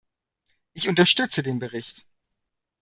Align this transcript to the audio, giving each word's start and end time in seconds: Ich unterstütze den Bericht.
Ich 0.73 0.89
unterstütze 0.89 1.43
den 1.43 1.59
Bericht. 1.59 2.07